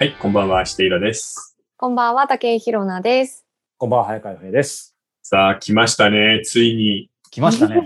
[0.00, 1.58] はい、こんばんは、していらです。
[1.76, 3.44] こんばんは、竹井ひろなです。
[3.76, 4.96] こんばんは、早川洋平です。
[5.22, 6.40] さあ、来ましたね。
[6.42, 7.82] ついに来ましたね。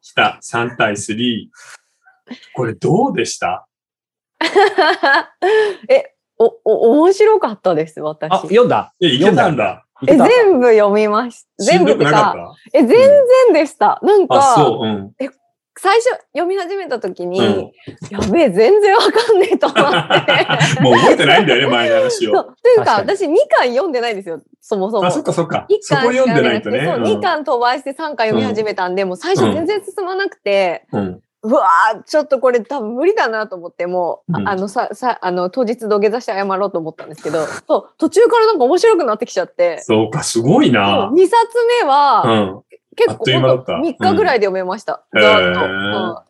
[0.00, 0.40] 来た。
[0.42, 1.48] 3対3。
[2.54, 3.68] これどうでした？
[5.90, 8.32] え、お、お、面白かったです、私。
[8.32, 9.84] あ、読んだえ、いけたんだ。
[10.08, 11.64] え、全部読みました。
[11.64, 13.08] しんどく全部か、なかっえ、全然
[13.52, 13.98] でした。
[14.02, 15.14] なんたあ、か、そう、うん。
[15.78, 17.72] 最初読み始めた時に、うん
[18.10, 19.86] やべえ、全然わかんねえと思って。
[20.82, 22.32] もう覚えてないんだよね、前の話を。
[22.32, 25.06] というか、私2巻読んでないんですよ、そもそも。
[25.06, 25.82] あ、そっかそっか一。
[25.82, 26.84] そこ読んでないとね。
[26.84, 31.20] そう、2巻飛ばして3巻読み始めたんで、もう最初全然進まなくて、うん。
[31.42, 41.10] うわーちょっとこれ多分無理だなと思って、もう、あうんあのさ、さ、あの、当日土下座して謝ろうと思ったんですけど、そう、途中からなんか面白くなってきちゃって、そうか、すごいな。
[41.14, 42.62] 2冊目うは、ん。
[42.96, 45.04] 結あっという間だった3日ぐらいで読めました。
[45.12, 45.60] うんざーっと。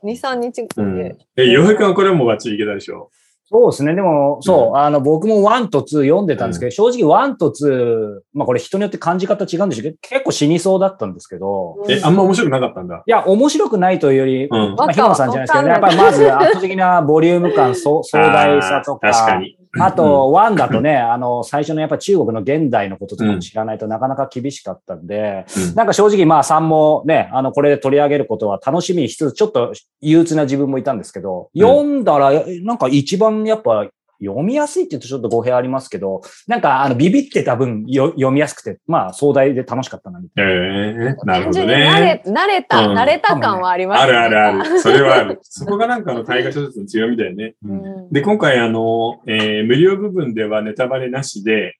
[0.02, 0.68] うん、2、3日で。
[0.76, 1.16] うん。
[1.36, 3.10] え、洋平君はこれもバッチリいけたでしょ？
[3.48, 3.94] そうですね。
[3.94, 13.04] でも、そう、あの、僕も1と2読んでたんですけど、正直1と2、まあこれ人によって感じ方違うんでしょうけど、結構死にそうだったんですけど、うんえ、あんま面白くなかったんだ？
[13.06, 14.74] いや、面白くないというより、うん。
[14.74, 19.55] まあ、ヒロさんじゃないですけどね、やっぱりまず圧倒的なボリューム感、そう 壮大さとか、確かに。
[19.80, 25.74] あと、ワンだとね、 あの、最初のやっぱ中国の現代のこととかも知らないとなかなか厳しかったんで、うん。
[25.74, 31.60] なんか正直まあ3もね、あの、これで取り上げることは楽しみにしつつ、ちょっと憂鬱な自分もいたんですけど、うん。
[31.60, 33.86] 読んだら、なんか一番やっぱ
[34.20, 40.52] 読みやすいって言うとちょっと語弊ありますけど、なんかあの、ビビってた分よ読みやすくて、まあ壮大で楽しかったな、みたいな。
[40.52, 42.22] ええなるほど単純に慣ね。
[42.24, 44.80] れ、慣れた、うん慣れた感はありますあるあるある。
[44.80, 45.38] それはある。
[45.44, 47.54] そこがなんかの大河小説の強みだよね。
[47.64, 51.76] うんで、今回あの、えー無料部分ではネタバレなしで、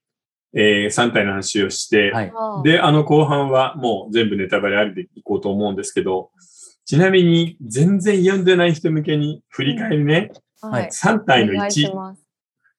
[0.54, 2.32] え3体の話をして、はい。
[2.34, 6.30] あーで、あの後半はもう全部ネタバレありでいこうと思うんですけど、
[6.86, 10.30] ちなみに全然読んでない人向けに振り返りね、
[10.62, 10.86] はい。
[10.86, 12.25] 3体のお願いし1、ます。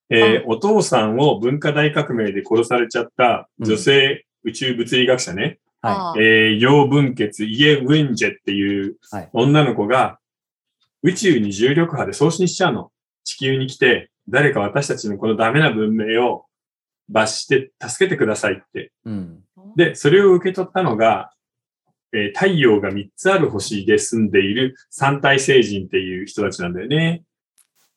[0.10, 10.20] えーお父さんを文化大革命で殺されちゃった女性宇宙物理学者ね、はあーえー、楊文傑、イエ・ウィンジェっていうはい女の子が
[11.04, 12.92] 宇宙に重力波で送信しちゃうの。
[13.24, 16.46] 地球に来て、誰か私たちのこのダメな文明を
[17.10, 18.80] 罰して助けてくださいって。
[18.80, 18.90] い。
[19.06, 19.44] うん。
[19.76, 21.32] で、それを受け取ったのが、
[22.14, 27.24] えー太陽が3つある星で住んでいる三体星人っていう人たちなんだよね。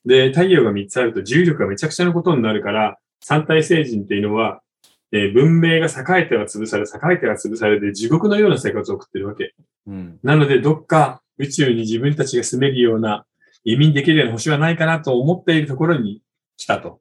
[0.04, 4.62] で、太陽が3つあると重力がめちゃくちゃなことになるから、三体星人っていうのは、
[5.12, 9.54] えー文明が栄えては潰され、栄えては潰されて地獄のような生活を送ってるわけ。
[9.86, 10.18] うん。
[10.22, 13.26] なので、どっか宇宙に自分たちが住めるような、
[13.64, 16.22] 移民できるような星はないかなと思っているところに
[16.56, 17.00] 来たと。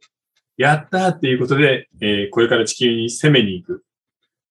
[0.57, 3.83] やったーっていうことで、えーこれから地球に攻めに行く。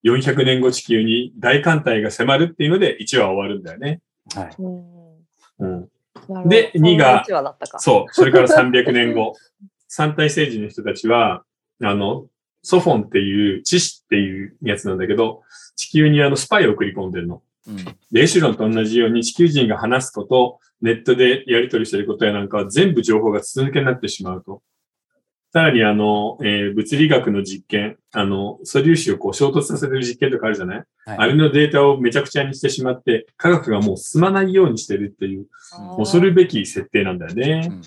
[0.05, 4.01] 400年後地球に大艦隊が迫るっていうので1話終わるんだよね。
[4.35, 4.55] はい。
[5.59, 5.89] うん
[6.47, 7.25] で二が
[7.79, 8.13] そう。
[8.13, 9.35] それから300年後。
[9.89, 11.45] 三体星人の人たちは、
[11.83, 12.27] あの、
[12.63, 15.43] ソフォンっていう、知識っていうやつなんだけど、
[15.77, 17.43] 地球にあのスパイを送り込んでるの。
[17.67, 17.77] うん。
[18.13, 24.63] で、エシュロンと同じように地球人が話すこと、ネットでやり取りしていることやなんかは全部情報が筒抜けになってしまうと。
[25.51, 30.87] さらにあの、えー物理学の実験、あの、素粒子をこう衝突させてる実験とかあるじゃない、はい
[31.19, 35.47] あれのデータをめちゃくちゃにしてしまって、科学がもう進まないようにしてるっていう、
[35.97, 37.83] 恐るべき設定なんだよね。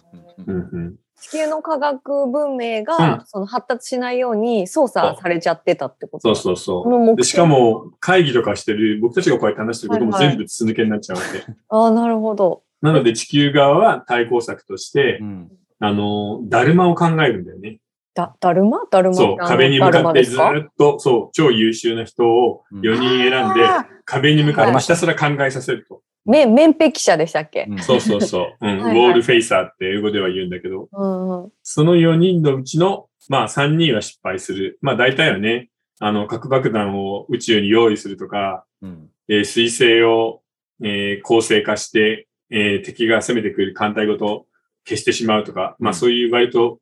[0.47, 0.95] うんうんうん。
[1.19, 6.33] 地球の科学文明が、うんその発達しないように操作されちゃってたってこと？
[6.33, 7.15] そうそうそう。
[7.15, 11.45] でしかも、会議とかしてる、僕たちがこうやって話してることもはいはい全部筒抜けになっちゃうわけ。
[11.69, 12.63] ああ、なるほど。
[12.81, 15.51] なので地球側は対抗策としてう、ん。
[15.81, 17.79] あの、だるまを考えるんだよね。
[18.13, 18.79] だ、だるま？
[18.91, 19.15] だるま？
[19.15, 20.39] そう、壁に向かってずっ
[20.77, 22.81] と、そう、超優秀な人をうん。
[22.81, 23.61] 4人選んで、
[24.05, 24.81] 壁に向かってはい。
[24.81, 26.01] ひたすら考えさせると。
[26.23, 27.79] め面壁者でしたっけ、うん。
[27.79, 28.57] そうそうそう。
[28.61, 29.07] うん、ウはいはい。
[29.07, 34.77] ォールフェイサーって英語では言うんだけど、うんうん、その4人のうちの、まあ3人は失敗する。
[34.81, 35.69] まあ大体はね、
[35.99, 39.09] あの、核爆弾を宇宙に用意するとか、うん。
[39.29, 40.41] えー水星を、
[40.83, 44.45] えー構成化して、えー敵が攻めてくる艦隊ごと
[44.85, 46.79] 消してしまうとか、まあそういう割と、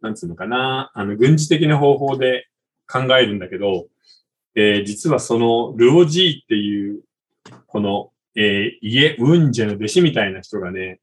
[0.00, 2.48] なんつうのかな、あの、軍事的な方法で
[2.86, 3.86] 考えるんだけど、
[4.54, 7.02] えー実はその、ルオジーっていう、
[7.66, 11.00] この、えーイエ・ウンジェの弟子みたいな人がね、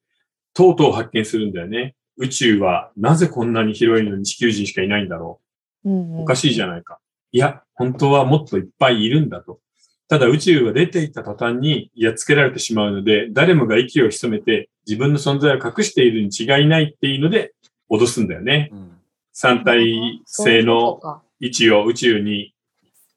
[0.54, 1.95] とうとう発見するんだよね。
[2.18, 5.39] 宇宙はなぜこんなに広いのに地球人しかいないんだろ
[5.84, 5.89] う。
[5.89, 7.00] うんうんおかしいじゃないか。
[7.31, 9.60] いや、本当はもっといっぱいいるんだと。
[10.07, 17.54] ただ宇宙は出ていった途端にやっつけられてしまうので、誰もが息を潜めて自分の存在を隠しているに違いないっていうので
[17.89, 18.69] 脅すんだよね。
[18.72, 18.92] うん
[19.33, 21.00] 三体性の
[21.39, 22.54] 位置を宇宙に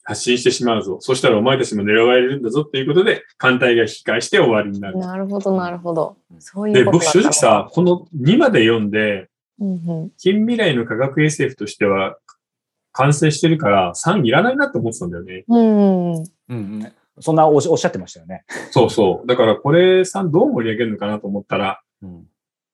[0.04, 0.98] 発信してしまうぞ。
[1.00, 4.98] そしたらお前たちも狙われるんだぞっていうことで、艦隊が引き返して終わりになる。
[4.98, 6.16] なるほど、なるほど。
[6.38, 9.28] そういで、うことだ僕正直さ、この2まで読んで、
[9.60, 12.16] うんうん近未来の科学 SF としては
[12.92, 15.44] 完成してるから3いらないなって思ってたんだよね。
[15.48, 16.83] うんうんうんうん。
[17.24, 18.44] そんなおっしおっしゃってましたよね。
[18.70, 19.26] そうそう。
[19.26, 22.24] だからこれ3どう盛り上げるのかなと思ったら、うん。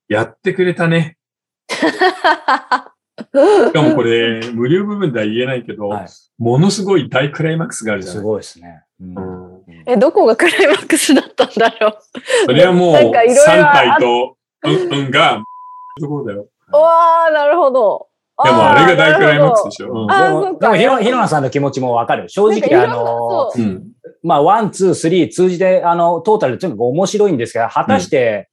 [0.08, 1.17] やってくれたね。
[1.70, 1.76] し
[3.73, 6.06] かもこれ、無料部分では言えないけど、はい。
[6.38, 8.25] ものすごい大クライマックスがあるじゃすない。
[8.25, 8.82] ごいですね。
[9.00, 11.96] うんうんえ、どこがクライマックスだったんだろ
[12.44, 15.43] それはもう、なんかいろいろ3体と、うん、うんが、
[16.00, 16.49] ところだよ。
[16.73, 16.76] う。
[16.76, 18.08] わー、なるほど。
[18.44, 19.93] でもあれが大クライマックスでししょ。
[19.93, 22.29] うんでもでもひろ、ひろなさんの気持ちもわかる。
[22.29, 23.89] 正直、あの、うん。
[24.05, 24.29] うん。
[24.29, 28.50] まあ、 one、two、three 通じて、あの、トータルでとにかく面白いんですが、果たして、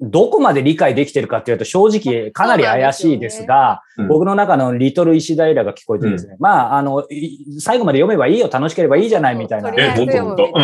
[0.00, 9.70] どこまで理解できてるかっていうと、正直かなり怪しいですが、うん僕の中のリトル石平が聞こえてですね、まあ、あの、い最後まで読めばいいよ、楽しければいいじゃないみたいな。
[9.76, 10.52] え、ほんとほんと。
[10.54, 10.62] うん。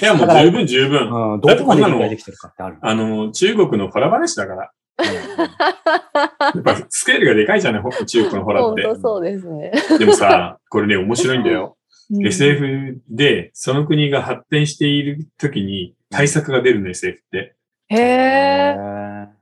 [0.00, 1.34] いや、もう十分十分。
[1.34, 2.78] うん、どこまで理解できてるかってある。
[2.80, 4.72] あの、中国のホラ話だから。
[5.04, 8.82] やっぱスケールがでかいじゃない、ほ中国の ホラって。
[8.82, 9.72] 本当そうですね。
[9.98, 11.77] でもさ、これね、面白いんだよ。
[12.10, 17.54] うん SF で、その国が発展している時に対策が出るの、SF って。
[17.88, 18.76] へえ。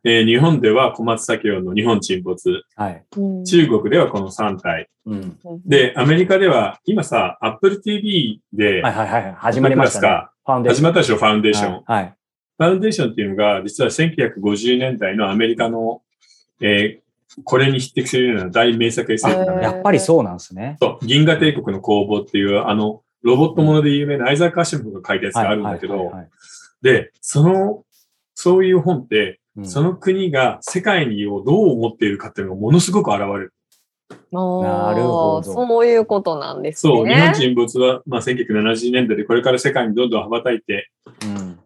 [0.04, 2.62] えー日本では小松左京の日本沈没。
[2.76, 3.04] はい。
[3.16, 4.88] うん中国ではこの3体。
[5.04, 5.38] うん。
[5.64, 9.34] で、アメリカでは、今さ、Apple TV ではいはいはい。
[9.38, 10.26] 始まりましたね。
[10.44, 10.82] ファウンデーション。
[10.82, 11.72] 始まったでしょ、ファウンデーション。
[11.72, 11.82] はい。
[11.86, 12.12] はい
[12.58, 16.00] ファウンデーションっていうのが、実は1950年代のアメリカの、
[16.62, 17.05] えー
[17.44, 19.62] これに匹敵するような大名作 SF なのへーよ。
[19.62, 20.76] やっぱりそうなんですね。
[20.80, 26.12] そう銀河帝国の攻防っていう、あの、ロボットもので有名なアイザー・カーシムが書いたやつがあるんだけど
[26.82, 27.84] で、その、
[28.34, 33.54] そういう本って、うんその国が世界にをどう思っているかっていうのがものすごく現れる。
[34.30, 36.92] なるほどそういうことなんですね。
[36.92, 40.90] そう、日本沈没は、まあ、1970年代でこれから世界にどんどん羽ばたいて、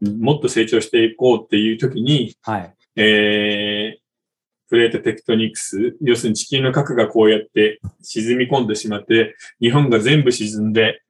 [0.03, 0.21] うん。
[0.21, 2.75] もっと成長していこうっていう時に、はい。
[2.97, 4.01] えー、
[4.71, 11.03] プレートテクトニクス、要するに地球の核がこうやって沈み込んでしまって、日本が全部沈んで、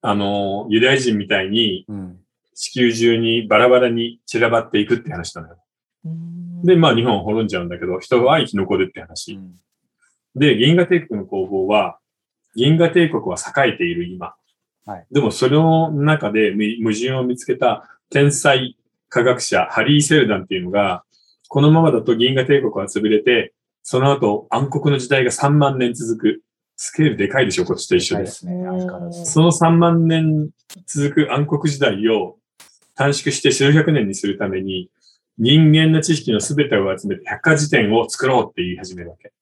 [0.00, 2.18] あの、ユダヤ人みたいにうん。
[2.58, 5.58] 地球中にバラバラに散らばっていくって話なのよ。
[6.06, 9.38] うんで、まあ日本は滅んじゃうんだけど、人は生き残るって話。
[10.34, 11.98] で、銀河帝国の攻防は、
[12.56, 14.34] 銀河帝国は栄えている今。
[14.86, 18.76] はいでもその中でむ矛盾を見つけた天才
[19.08, 21.04] 科学者、ハリー・セルダンっていうのが、
[21.48, 26.42] このままだと銀河帝国は潰れて、その後暗黒の時代が3万年続く。
[26.80, 28.14] スケールでかいでしょ、こっちと一緒で。
[28.14, 28.54] ないですね。
[29.24, 30.50] その3万年
[30.86, 32.36] 続く暗黒時代を
[32.94, 34.88] 短縮して数百年にするために、
[35.38, 39.32] 人間の知識の全てを集めて百科事典を作ろうって言い始めるわけ。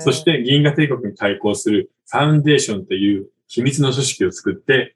[0.00, 4.94] そして銀河帝国に対抗するファウンデーションっていう秘密の組織を作って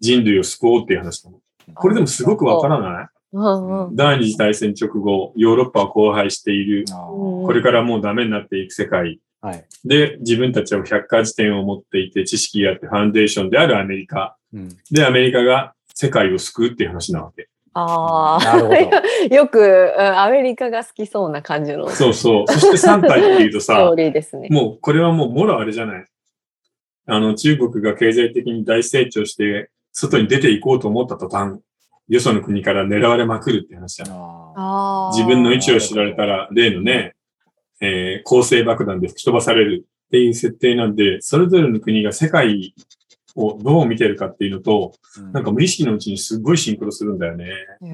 [0.00, 1.40] 人類を救おうっていう話なの。
[1.74, 3.08] これでもすごくわからない？
[3.32, 6.84] 第二次大戦直後、ヨーロッパは荒廃している。
[6.88, 9.20] これからもうダメになっていく世界。
[9.42, 9.64] ーはい。
[9.84, 14.36] で、自分たちは百科事典を持っていて、知識があってファンデーションであるアメリカ。
[14.52, 14.68] うん。
[14.90, 17.48] で、アメリカが世界を救うっていう話なわけ。
[17.72, 18.74] あなるほど。
[18.74, 19.02] あ、
[19.34, 22.52] よくうんアメリカが好きそうな感じのスそうそう。
[22.52, 24.48] そして3体っていうとトさー、リーですね。
[24.50, 26.04] もうこれはもうもろあれじゃない。
[27.06, 31.60] あの、中国が経済的に大成長して、外に出ていこうと思った途端、
[32.10, 34.10] よその国から狙われまくるって話じゃん。
[34.10, 35.16] ああー。
[35.16, 37.14] 自分の位置を知られたら、例のね、
[37.80, 42.74] えー、構成爆弾で吹き飛ばされるっていう設定なんで、それぞれの国が世界
[43.36, 47.44] をどう見てるかっていうのと、ーなんか無意識のうちにすっごいシンクロするんだよね。
[47.44, 47.86] へえ、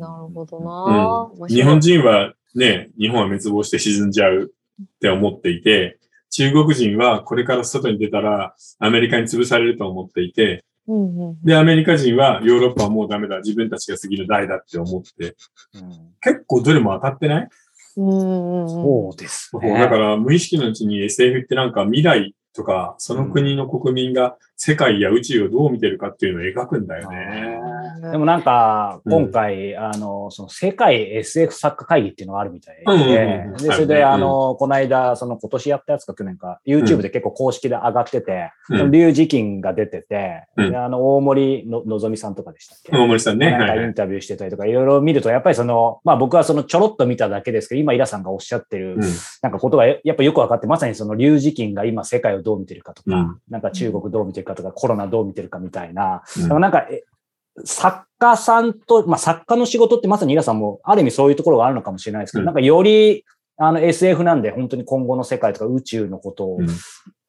[0.00, 1.54] なるほどな、面白い。
[1.54, 5.98] 日本人はね、日本は滅亡して沈んじゃうって思っていて、
[6.30, 15.36] 中国人はこれから外に出たらアメリカに潰されると思っていて、うんうんで、アメリカ人はヨーロッパはもうダメだ、自分たちが次の代だって思って、
[15.74, 16.14] うん。
[16.20, 17.48] 結構どれも当たってない、
[17.96, 19.78] うんうんうんそうですね。
[19.78, 27.58] だから無意識のうちに SF ってなんか未来とか、その国の国民が世界や宇宙をどう見てるかっていうのを描くんだよね。
[28.00, 29.12] でもなんか、うん。
[29.12, 38.78] 今回、あの、その世界 SF 作家会議っていうのがあるみたいで、うんうんうんで、それで、あの、この間、その今年やったやつか去年か、YouTube で結構公式で上がってて、うん。
[38.78, 40.70] その龍磁金が出てて、うん。
[40.70, 43.50] であの、大森ののぞみさんとかでしたっけ、大森さんね。
[43.50, 49.00] なんかインタビューしてたりとか、いろいろ見ると、やっぱりその、まあ僕はそのちょろっと見ただけですけど、今、イラさんがおっしゃってる、うん。
[49.42, 53.38] なんかことがやっぱよくわかって、まさにその龍磁金が今世界をどう見てるかとか、うん。
[53.48, 57.04] なんか中国どう見てるかとか、コロナどう見てるかみたいな、なんか、え
[57.64, 63.24] 作家さんと、まあ作家の仕事ってまさにイラさんもある意味そういうところがあるのかもしれないですけど、うんなんかより
[63.56, 66.66] あの SF なんで本当に今後の世界とか宇宙のことをうん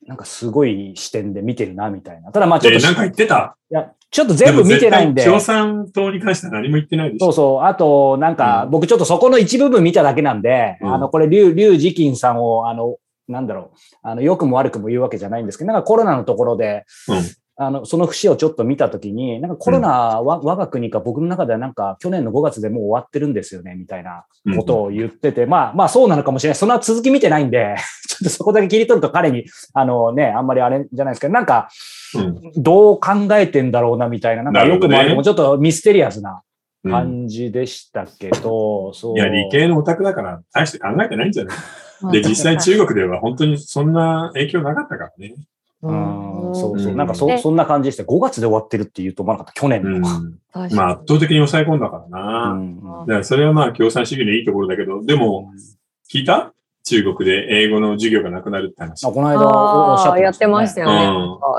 [0.07, 2.31] なんかすごい視点で見てるな、みたいな。
[2.31, 3.57] ただまあちょっと、えーなんか言ってた？
[3.71, 5.25] いや、ちょっと全部見てないんで。
[5.25, 7.25] 共産党に関しては何も言ってないでしょ。
[7.25, 7.63] そうそう。
[7.63, 17.23] あと、なんか、うん僕ちょっとそこの一部分見ただけなんで、うんあの、これ、リュウ、リュウジキンさんを、あの、なんだろう、あの、良くも悪くも言うわけじゃないんですけど、なんかコロナのところで、うん
[17.57, 19.89] あの、その節をちょっと見たときに、なんかコロナ
[20.21, 24.25] は、我が国か僕の中ではなんか去年の5月でもう終わってるんですよね、みたいな
[24.57, 26.55] ことを言ってて、まあまあそうなのかもしれない。
[26.55, 27.75] その続き見てないんで、
[28.09, 31.69] ちょっとそこだけ切り取ると彼に、あのね、あんまりあれじゃないですけど、なんか、
[32.15, 32.41] うん。
[32.61, 36.41] どう考えてんだろうな、みたいな、なんかよくも悪くもちょっとミステリアスな
[36.83, 36.91] うん。
[36.91, 39.15] 感じでしたけど、そう。
[39.15, 41.57] いや、理系のオタクだから、大して考えてないんじゃない？
[42.01, 45.33] まあで、実際中国では本当にそんな影響なかったからね。
[45.87, 46.91] うん、そうそう。
[46.91, 48.03] うんなんかそ、えそんな感じでした。
[48.03, 49.59] 5月で終わってるって言うと思わなかった。
[49.59, 50.01] 去年うん。
[50.01, 50.09] の。
[50.71, 52.53] まあ、圧倒的に抑え込んだからうな。
[52.53, 55.51] んだからそれはまあ、共産主義のいいところだけど、でも、
[56.11, 56.53] 聞いた？
[56.87, 59.05] 中国で英語の授業がなくなるって話。
[59.07, 60.87] あこの間おおっしゃってやってましたよ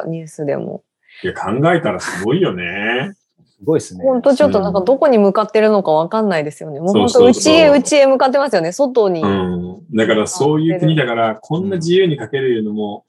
[0.04, 0.11] ね。
[0.11, 0.85] ニュースでも。
[1.25, 3.12] いや、考えたらすごいよね。
[3.59, 4.04] すごいですね。
[4.04, 6.78] 本当ちょっとなんかどこに向かってるのかわかんないですよね。
[6.78, 8.71] もう本当そうそうそう内へ内へ向かってますよね。
[8.71, 9.23] 外に。
[9.23, 9.97] うん。
[9.97, 13.04] だからそういう国だから、こんな自由に書けるのも、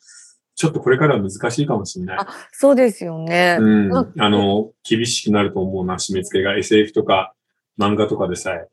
[0.58, 2.18] ちょっとこれからは難しいかもしれない。
[2.52, 3.58] そうですよね。
[3.60, 4.26] うんなんか。
[4.26, 7.34] あの、厳しくなると思うな、締め付けが SF とか
[7.80, 8.68] 漫画とかでさえ。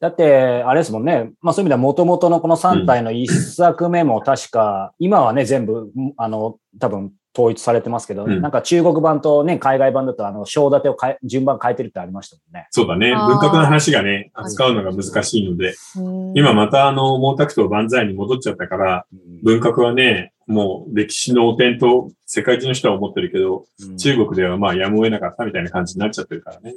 [0.00, 1.32] だって、あれですもんね。
[1.40, 12.66] まあそういう意味では元々のこの3体の1作目も確か、今はね、全部、あの、多分統一されてますけど、うんなんか中国版とね、海外版だと、あの、章立てを変え、順番変えてるってありましたもんね。
[12.70, 13.14] そうだね。
[13.14, 19.06] 文学の話がね、扱うのが難しいので、うん今またあの、毛沢東万歳に戻っちゃったから、
[19.42, 23.96] 文学はね、もう歴史の汚点と世界中の人は思ってるけど、うん。
[23.98, 26.74] 中国ではまあやむを得なかったみたいな感じになっちゃってるからね。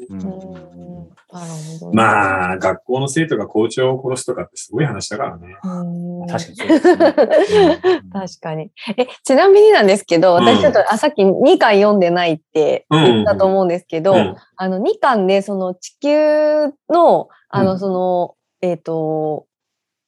[1.93, 5.55] まあ、学校の生徒が校長を殺すとかってすごい話だからね。
[5.63, 6.27] うん。
[6.27, 7.81] 確かにそうですね。
[8.11, 8.71] 確かに。
[8.97, 10.43] え、ちなみになんですけど、うん。
[10.43, 14.35] 私ちょっと、あ、さっき2巻読んでないって言ったと思うんですけど、うん。
[14.57, 17.79] あの、2巻で、その地球の、あの、うん。
[17.79, 19.47] その、えっ、と、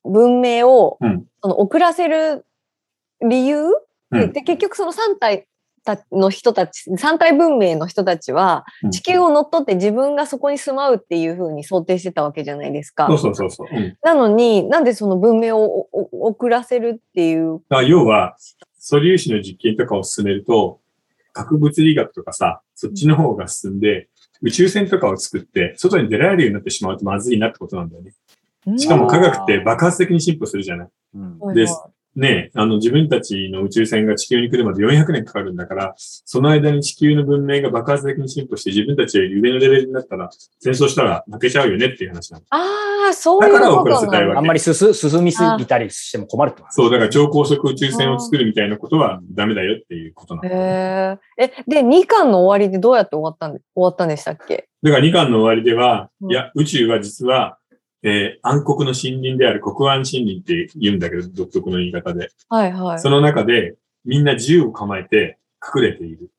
[0.03, 1.25] 文明を、うん。
[1.41, 2.45] その、遅らせる
[3.27, 3.65] 理由、
[4.11, 5.47] うんで、結局その3体
[5.85, 13.07] たの人たち、3体文明の人たちはうん、地球を乗っ取って自分がそこに住まうっていうふうに想定してたわけじゃないですか。
[13.07, 13.67] そうそうそうそう。
[13.75, 17.61] うんなのに、なんでその文明をおお遅らせるっていう？
[17.69, 18.37] だから要は、
[18.77, 20.79] 素粒子の実験とかを進めると、
[21.33, 24.07] 核物理学とかさ、そっちの方が進んで、
[24.41, 28.13] 宇宙船とかを作って、外に出られるようになってしまうとまずいなってことなんだよね。
[28.77, 30.87] しかも科学って爆発的に進歩するじゃない。
[31.15, 31.81] うんはいです
[32.15, 40.29] ねえ、あの自分たちの宇宙船が地球に来るまで400年かかるんだから、その間に地球の文明が爆発的に進歩して自分たちより上のレベルになったら、
[40.59, 42.45] 戦争したら負けちゃうよねっていう話なの。
[42.51, 50.49] ああ、そういうことだから遅らせたいわなのあんまり進進みすぎたりしても困るってことそう、だから超高速宇宙船を作るみたいなことはダメだよっていうことなの。
[50.49, 51.45] へえ。
[51.45, 54.67] え、で、2巻の終わりでどうやって終わったんで、終わったんでしたっけ？
[54.83, 57.57] だから2巻の終わりでは、うんいや、宇宙は実は、
[58.03, 62.29] えー暗黒の森林である黒暗森林って言うんだけど、独特の言い方で。
[62.49, 62.99] はいはい。
[62.99, 65.37] その中で、みんな銃を構えて
[65.75, 66.29] 隠れている。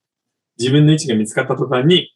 [0.59, 2.15] 自分の位置が見つかった途端に、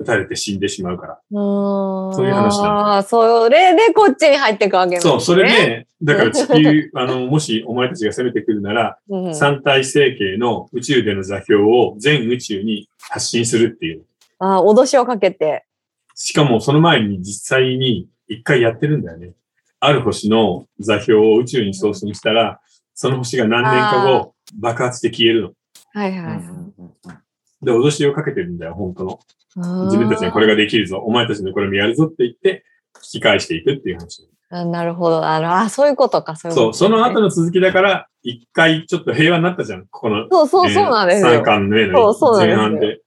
[0.00, 1.18] 撃たれて死んでしまうから。
[1.30, 5.10] そそういう話なのああ、それでこっちに入っていくわけですね。
[5.10, 14.04] そう、それで、だから地球、 あの、もしお前たちが攻めてくるなら、うん、三体成形の宇宙での座標を全宇宙に発信するっていう。
[14.38, 15.66] ああ、脅しをかけて。
[16.14, 19.32] しかもその前に実際に一回やってるんだよね。
[19.80, 22.60] ある星の座標を宇宙に送信したら、
[22.94, 25.52] その星が何年か後、爆発して消えるの。
[25.92, 27.64] はいはいはい。
[27.64, 29.20] で、脅しをかけてるんだよ、本当の。
[29.56, 32.64] 自自分たちにこれができるぞ、お前たちのこれもやるぞって言って、
[32.96, 34.28] 引き返していくっていう話。
[34.50, 35.24] あなるほど。
[35.24, 40.28] あの、あ、そういうことか、そういうそう、こと、その後の続きだから、一回ちょっと平和になったじゃん、ここの。
[40.30, 41.30] そうそう、そうなんですよ。
[41.30, 43.00] 三巻目のそうそうなんですよ前半で。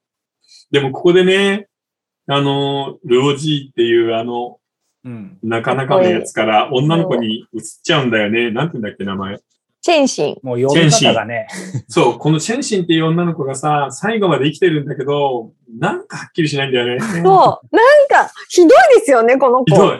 [0.71, 1.67] でもここでね、
[2.27, 4.57] あの、ルオジーっていうあの、
[5.05, 5.37] うん。
[5.43, 8.51] なかなかのやつから女の子に移っちゃうんだよね。
[8.51, 9.39] なんて言うんだっけ、名前。
[9.83, 10.37] チェンシン。
[10.43, 11.45] もう呼び方がね。
[11.89, 17.01] そう、このチェンシンっていう女の子がさ、最後まで生きてるんだけど、なんかはっきりしないんだよね。
[17.01, 17.21] そう。
[17.21, 17.21] なん
[18.07, 18.69] か、ひどい
[18.99, 19.65] ですよね、この子。
[19.65, 19.99] ひどい。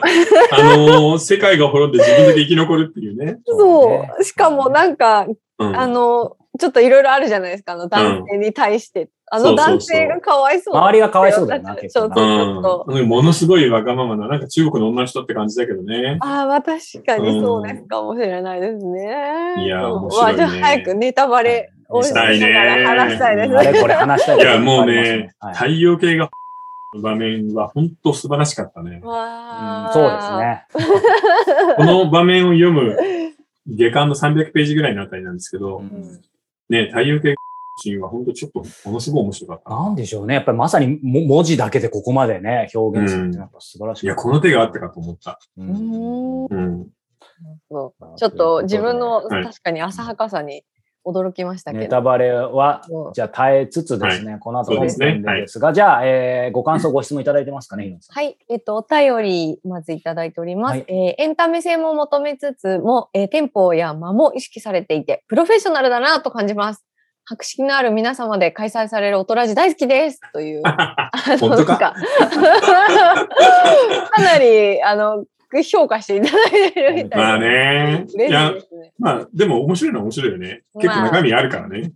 [0.52, 3.36] あのー世界が滅んで自分だけ生き残るっていうね。
[3.44, 4.24] そう。
[4.24, 5.26] しかもなんか、
[5.58, 5.76] うん。
[5.78, 9.08] あの、ちょっといろいろあるじゃないですか、あの男性に対して。
[9.30, 10.76] あのそうそうそう男性がかわいそう。
[10.76, 13.00] 周りがかわいそうだよな、結構ちょっとな。
[13.00, 13.08] うん。
[13.08, 16.18] ものすごいわがままな、なんか中国の女の人って感じだけどね。
[16.20, 19.64] ああ、まあ確かにそうですかもしれないですね。
[19.64, 23.56] いやそう面白いねまあじゃあ早くネタバレをししたいね話したいですね。
[23.56, 26.30] あれこれ話したいいや、もうね、はい太陽系が
[26.94, 29.00] の場面は本当素晴らしかったね。
[29.02, 30.66] そうですね。
[31.76, 32.96] この場面を読む
[33.66, 36.20] 下巻の300ページぐらいのあたりなんですけど、うん
[36.68, 37.34] ね、太陽系
[37.76, 39.70] シーンは本当ちょっとものすごい面白かった。
[39.70, 40.34] なんでしょうね。
[40.34, 44.06] やっぱりまさにも文字だけでここまでね、表現するってやっぱ素晴らしい。
[44.06, 45.38] いや、この手があったかと思った。
[45.56, 46.86] ううんうん。
[48.16, 50.64] ちょっと自分のはい確かに浅はかさに
[51.04, 51.82] 驚きましたけど。
[51.82, 52.82] ネタバレは
[53.12, 57.98] じゃあ耐えつつですね、この後そうですねですが、じゃあ、えーご感想、ご質問いただいてますかね。
[58.08, 58.36] はい。
[58.48, 60.72] えっと、お便り、まずいただいております。
[60.72, 66.84] はいえーエンタメ性も求めつつも、えーテンポや間も意識されていて、プロフェッショナルだなと感じます。
[67.26, 70.20] 博識のある皆様で開催されるおとらじ大好きです。
[70.32, 70.62] という。
[71.40, 71.94] 本当か？
[74.10, 75.24] かなり、あの、
[75.62, 77.28] 評価していただいてるみたいな。
[77.28, 78.06] まあね。
[78.16, 78.52] いや。
[78.98, 80.62] まあ、でも面白いのは面白いよね。
[80.80, 81.92] 結構中身あるからね。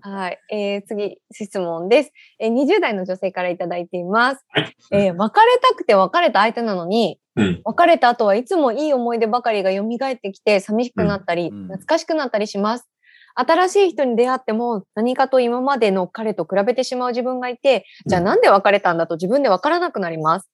[0.00, 0.38] はい。
[0.50, 2.52] えー次、質問です、えー。
[2.52, 4.44] 20代の女性からいただいています。
[4.48, 4.76] はい。
[4.92, 7.60] えー別れたくて別れた相手なのに、うん。
[7.64, 12.88] 別れた後はいつもいい思い出ばかりが蘇ってきて寂しくなったり、うんうん懐かしくなったりします。
[13.34, 20.48] 新しい人に出会っても何かと今までの彼と比べてしまう自分がいて、じゃあなんで別れたんだと自分で分からなくなります。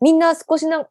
[0.00, 0.86] みんな少しな、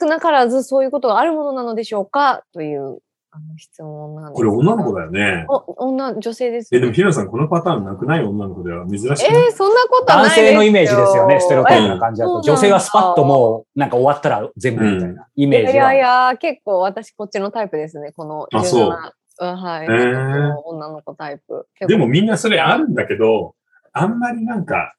[0.00, 2.44] 少なからずそういうことがあるものなのでしょうか？
[2.52, 3.00] という
[3.30, 5.00] あの質問なんですこれ女の子だ。
[5.00, 5.44] だよね。
[5.48, 6.74] お女、女性です。
[6.74, 9.08] え、でもヒロさん、このパターンなくない女の子では珍しい？
[9.08, 10.46] えー、そんなことない男ですよ。
[10.48, 12.40] 性のイメージですよね、ステレオタイプな感じだと。
[12.42, 16.30] え女性はスパッともう、なんか終わったら全部みたいなイメージいやいは。
[16.32, 18.12] や、結構私こっちのタイプですね。
[18.12, 19.10] このあそう17
[19.40, 19.86] うんはい。
[19.86, 21.68] へー女の子タイプ。
[21.86, 23.54] でもみんなそれあるんだけど、
[23.92, 24.94] あんまりなんか、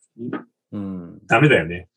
[0.72, 1.89] うんダメだよね。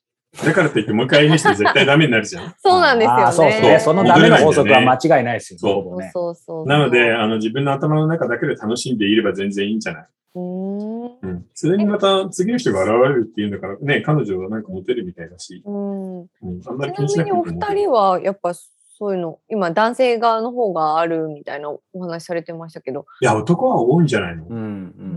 [0.45, 2.55] だからといってもう一回言う人絶対ダメになるじゃん。
[2.59, 3.33] そうなんですよね。
[3.33, 3.79] そうですね。
[3.81, 5.59] そのダメの法則は間違いないですよね。
[5.61, 6.67] そうほぼねそうそう。
[6.67, 10.05] なので、あの、自分の頭の中だけで楽しんでいれば全然いいんじゃない？
[10.35, 11.19] うーん。
[11.23, 11.47] うん。
[11.53, 16.21] それにまた次の人が現れるっていうんだから、ね、彼女はなんかモテるみたいだし、うん。
[16.21, 16.29] うん、
[16.67, 23.05] あんまりち気にしなくていいなみにお二人はやっぱそういうの、今男性側の方があるみたいなお話されてましたけど。
[23.21, 24.59] いや、男は多いんじゃないの、うんう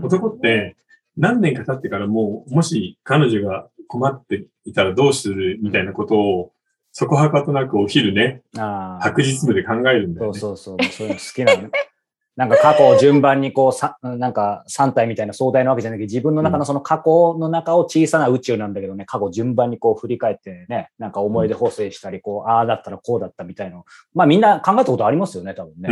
[0.04, 0.76] 男って
[1.16, 6.52] 何年か経ってからもう、もし彼女が困っていたらどうするみたいなことを、
[6.92, 10.38] そこはかとなくお昼ね、あー白日夢で考えるんだよね。
[10.38, 10.92] そうそうそう。
[10.92, 11.70] そういうの好きなのね。
[12.36, 23.84] なんか過去を順番にこう、さなんか3体みたいな壮大なわけじゃなくて、自分の中のその過去の中を小さな宇宙なんだけどね、過去順番にこう振り返ってね、なんか思い出補正したり、こう、ああだったらこうだったみたいなの。
[24.14, 25.88] まあみんな考えたことありますよね、多分ね。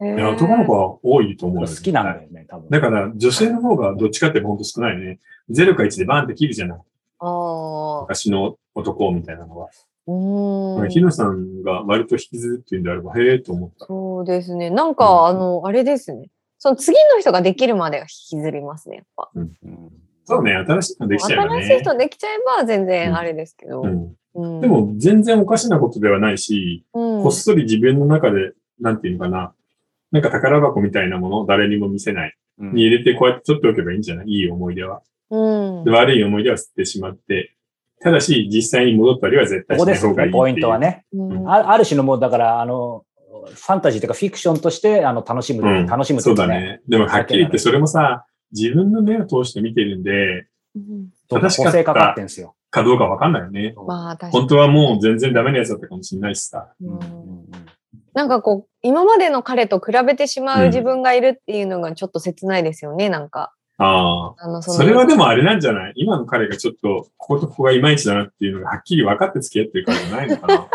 [0.00, 0.18] うん。
[0.18, 1.68] いや、男の子は多いと思うよ。
[1.68, 2.70] 好きなんだよね、多分。
[2.70, 5.18] だから、女性の方がどっちかってほんと少ないね。
[5.50, 6.78] 0か1でバンって切るじゃない。
[7.20, 8.02] ああ。
[8.02, 9.68] 昔の男みたいなのは。
[10.06, 10.90] うーん。
[10.90, 13.86] ひのさんが割と引きずるっていうんであれば、へえと思った。
[13.86, 14.70] そうですね。
[14.70, 16.30] なんか、うんあの、あれですね。
[16.58, 19.30] その次の人ができるまでは引きずりますね、やっぱ。
[19.34, 19.50] うん
[20.30, 21.64] そうね、新しいのできちゃえばね。
[21.64, 23.82] 新しい人できちゃえば全然あれですけど。
[23.82, 24.14] うん。
[24.34, 29.54] うんで、も、全然おかしなことではないし、うんこっそり自分の中で、なんていうのかな。
[30.10, 32.34] なんか宝箱みたいなものを誰にも見せない。
[32.58, 34.26] うんに入れてこうやって取っておけばいいんじゃない？
[34.28, 35.00] いい思い出は。
[35.30, 35.90] うんで。
[35.90, 37.54] 悪い思い出は捨ててしまって。
[38.00, 41.04] ただし、実際に戻ったりは絶ここですよ対しない方がいいね、ポイントはね。
[41.12, 41.20] ね。
[41.20, 43.04] うんあある種のもう、だから、あの、
[43.46, 46.54] ファンタジーというかフィクションとして、あの、楽しむ、うん楽しむとそいううかね。
[46.54, 46.80] だね。
[46.88, 52.54] でも、はっきり言って、それもさ、自分の目を通して見てるんで、うん正しかったかかってんすよ。
[52.70, 53.74] かどうかわかんないよね。
[53.86, 56.72] まあ、確かに本当はもう全然ダメなやつだったかもしれないしさ。
[56.80, 56.98] うん
[58.14, 63.52] なんかこう、今までの彼と比べてしまう自分がいるっていうのがちょっと切ないですよね、なんか。
[63.78, 64.62] ああ。
[64.62, 65.92] そそれはでもあれなんじゃない？
[65.96, 70.66] 今の彼がちょっと、こことここがいまいちだなっていうのがはっきり分かって付き合ってるからじゃないのかな？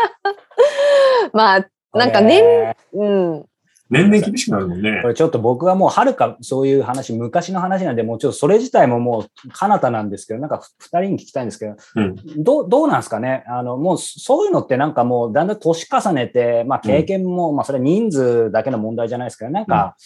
[1.32, 3.44] まあ、なんかこ年、れうん。
[3.90, 5.08] 年々厳しくなるもんねこ。
[5.08, 12.16] れちょっと僕はもうはるかそういう話、昔の話なんで、もうちょっとそれ自体ももう彼方なんですけど、なんか二人に聞きたいんですけど、うん。
[12.42, 13.44] どう、どうなんですかね？
[13.46, 19.96] あの、もうそういうのってなんかもうだんだん年重ねて、まあ経験も、まあそれは人数だけの問題じゃないですけど、なんか、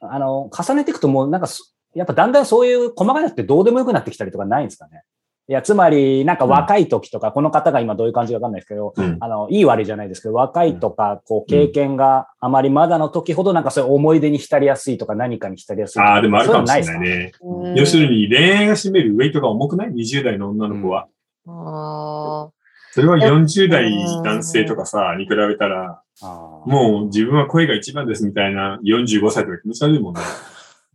[0.00, 5.02] あの、重ねていくともうなんかそ、やっぱだんだんそういう細かいのってどうでもよくなってきたりとかないんですかね
[5.46, 9.18] いや、つまり、なんか若い時とか、この方が今どういう感じかわかんないですけど、うん。
[9.20, 16.14] あの、いい悪いじゃないですけど、若いとか、こう、経験があまりまだの時ほど、なんかそういう思い出に浸りやすいとか、何かに浸りやすいとか。
[16.14, 17.32] ああ、でもあるかもしれないね。
[17.42, 21.08] うん要するに恋愛が占めるウェイトが重くない ?20 代の女の子は。
[21.46, 22.48] あ
[22.92, 30.20] それは40代男性とかさ、に比べたら、もう自分は恋が一番ですみたいな45歳とか気持ち悪いもんね。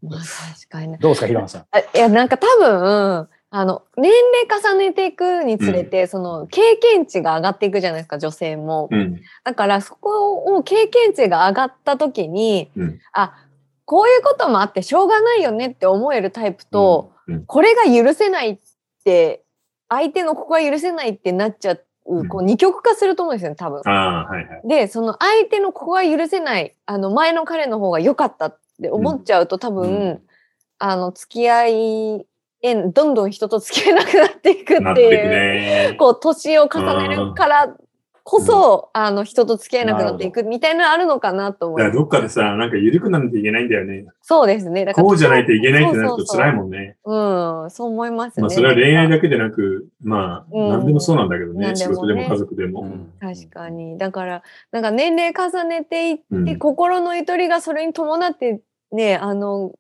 [0.04, 0.20] ーまあ、
[0.56, 0.98] 確かにね。
[1.02, 1.66] どうですか、平野さん？
[1.72, 4.12] あいや、なんか多分、あの、年
[4.48, 8.88] 齢重ねていくにつれて、その、経験値が上がっていくじゃないですか、女性も。
[8.92, 9.20] うん。
[9.44, 13.34] だから、そこを経験値が上がった時に、うんあ、
[13.86, 18.60] こういうこともあってしょうがないよねって思えるタイプと、うんうんこれが許せないっ
[19.04, 19.44] て、
[19.88, 23.82] 相手のここが許せないってなっちゃう、こう二極化すると思うんですよね、多分。
[23.86, 24.62] ああ、はいはい。
[24.68, 30.22] で、その相手のここが許せない、あの前の彼の方が良かったっって思っちゃうと多分、う
[30.80, 31.68] あの、付き合
[32.20, 32.26] い
[32.62, 35.30] え、どんどん人と付き合えなくなっていくってていう。
[35.30, 35.96] ね。
[35.98, 37.74] こう、年を重ねるから
[38.24, 41.92] こそ、あの、人と付き合えなくなっていくみたいなのあるのかなと思います。
[41.92, 44.06] だからどっかでさ、なんか緩くならなきゃいけないんだよね。
[44.22, 44.84] そうですね。
[44.84, 46.98] だからこうじゃないといけないってなると辛いもんね。
[47.06, 47.16] う
[47.66, 48.42] ん、そう思いますね。
[48.42, 51.76] まあそれは恋愛だけでなく、まあ、うん何でもそうなんだけどね。
[51.76, 52.82] 仕事でも家族でも。
[52.82, 53.98] うん確かに。
[53.98, 59.74] だから、なんか年齢重ねていって、うん心のゆとりがそれに伴ってね、あの、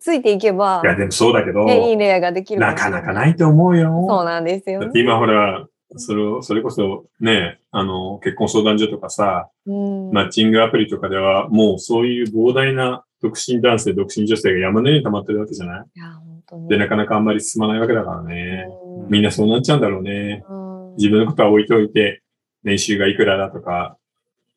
[0.00, 4.24] ついていけばい、や、でもそうだけど、ね、いい恋愛ができるなかなかないと思うそうよ。
[4.24, 4.86] なんですよね。
[4.86, 5.66] だって今ほら、
[5.96, 15.84] それを、それこそね、あの、結婚相談所とかさ、うんマッチングアプリとかでは、もうそういう膨大な独身男性、独身女性が山のように溜まってるわけじゃない？
[15.96, 16.68] いや、本当に。
[16.68, 18.66] で、なかなかあんまり進まないわけだからね。
[18.70, 20.44] うんみんなそうなっちゃうんだろうね。
[20.48, 22.22] うん自分のことは置いといて、
[22.64, 23.96] 年収がいくらだとか、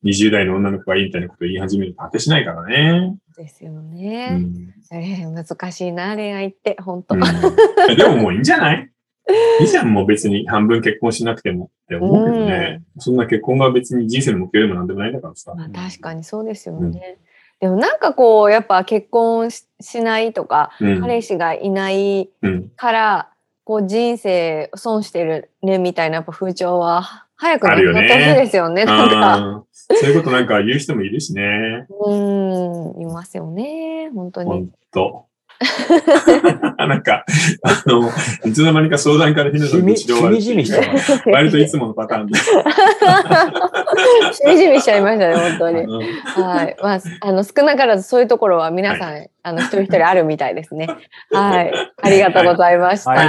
[0.04, 3.16] 20代の女の子がいいみたいなことを言い始めると果てしないからね。
[3.38, 4.30] ですようね。
[4.30, 4.74] ん。
[4.92, 7.16] えー難しいな、恋愛って、本当。
[7.16, 7.22] うん
[7.96, 8.90] でももういいんじゃない？
[9.62, 12.82] いいじゃん、もう別に半分結婚しなくてもって思うけどね。
[12.98, 15.54] そんな結婚が別に人生の目標でもなんでもないんだからさ。
[15.56, 17.20] まあ確かにそうですよね。
[17.60, 21.02] でもなんかこう、やっぱ結婚ししないとか、うん。
[21.02, 22.70] 彼氏がいないうん。
[22.76, 23.30] から、
[23.64, 28.86] こう人生損してるね、みたいなやっぱ風潮は、早くなくあるよねなってほしいですよね。
[28.86, 31.88] なんか、そういうことなんか言う人もいるしね。
[31.90, 32.14] う
[33.00, 34.12] ん、いますよね。
[34.14, 34.62] 本当ほに。
[34.62, 35.26] んと。
[36.78, 37.24] なんか、
[37.64, 38.10] あの、
[38.46, 41.22] いつの間にか相談からひなしみ、しみじみしてます。
[41.28, 42.38] 割といつものパターンで。
[44.34, 45.82] しみじみしちゃいましたね、本当に。
[45.82, 46.76] うんはい。
[46.82, 50.88] まあ、あの、少なからずそういうところは皆さん、あの、一人一人あるみたいですね。
[51.32, 51.72] はい。
[52.02, 53.12] ありがとうございました。
[53.12, 53.28] はい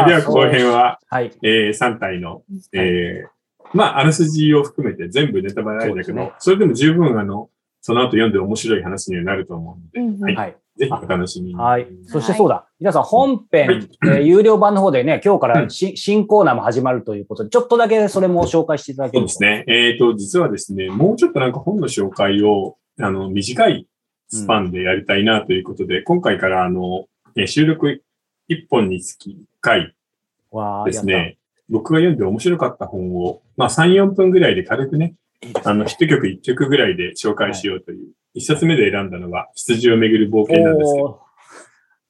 [0.00, 0.08] はい。
[0.08, 1.30] では後編は、はい。
[1.42, 3.28] えー、3体の、えー、
[3.74, 10.56] まあ、あらすじを含めて全部ネタバレあるんだけど、そねそれでも十分あの、その後読んで面白い話にはなると思うので、うんうんはいはい。
[10.76, 11.54] ぜひお楽しみに。
[11.54, 11.86] はい。
[12.06, 12.66] そしてそうだ。
[12.80, 19.64] 皆さん本編、はいえー有料版の方でね、今日からし新コーナーも始まるということで、ちょっとだけそれも紹介していただけるとそうです。
[19.66, 19.74] ね。
[19.74, 23.86] えっ、と、実はですね、もうちょっとなんか本の紹介を、あの、短い
[24.28, 27.06] スパンでやりたいなということで、今回からあの、
[27.36, 28.02] えー収録
[28.48, 29.94] 1本につき1回
[30.86, 31.38] ですね、
[31.72, 35.14] 僕が読んで面白かった本を、まあ3、4分ぐらいで軽くね。
[35.64, 41.20] あの、一曲一曲ぐらいで紹介しようという、一冊目で選んだのは、羊をめぐる冒険なんですけど、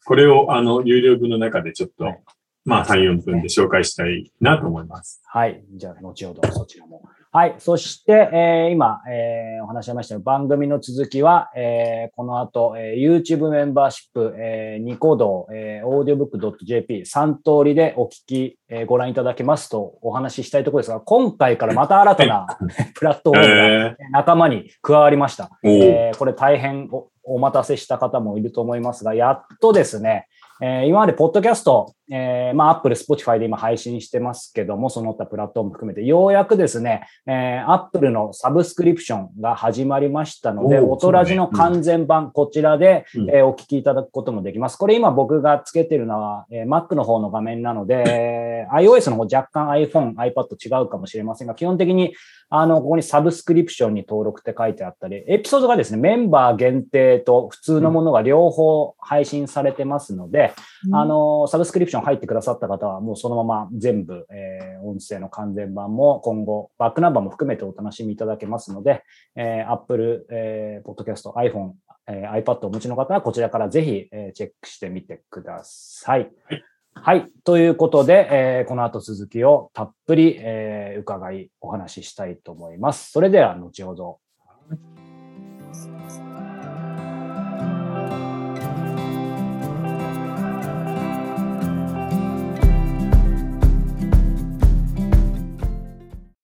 [0.04, 2.20] これをあの、有料分の中でちょっと、はい
[2.64, 5.20] まあ3、4分で紹介したいなと思います。
[5.26, 5.64] はい。
[5.72, 7.02] じゃあ、後ほどそちらも。
[7.34, 7.54] はい。
[7.60, 22.46] そして、えー今、えーお話ししました番組の続きは、えーこの後、えー YouTube メンバーシップ、えーニコ動、えー、audiobook.jp、3通りでお聞き、えーご覧いただけますとお話ししたいところですが、今回からまた新たな
[22.96, 25.48] プラットフォームがえ仲間に加わりました。
[25.64, 30.26] ー、おーえーこれ大変おお待たせした方もいると思いますが、やっとですね、
[30.60, 43.30] えー今までポッドキャスト、えーまあ、Apple、Spotify で今配信してますけども、その他プラットフォーム含めて、ようやくですね、えー、Apple のサブスクリプションが始まりましたので、おーオトラジの完全版、こちらで、うん。
[43.30, 44.76] えーお聞きいただくこともできます。
[44.76, 52.14] これ今僕がつけてるのは、えー Mac の方の画面なので、え ー iOS の方若干 iPhone、iPad 違うかもしれませんが、基本的に
[52.54, 60.52] あの、ここにサブスクリプションに登録って書いてあったり、エピソードがですね、メンバー限定と普通のものが両方配信されてますので、
[60.92, 69.04] あの、サブスクリプション入ってくださった方はもうそのまま全部、えー音声の完全版も今後、バックナンバーも含めてお楽しみいただけますので、
[69.36, 71.72] えー Apple、えー、Podcast、iPhone、
[72.08, 76.30] えー iPad をお持ちの方はこちらからぜひ、えーチェックしてみてください。
[76.46, 77.30] はいはい。
[77.44, 83.12] ということで、えーこの後続きをたっぷり、えー伺い、お話ししたいと思います。
[83.12, 84.18] それでは、後ほど。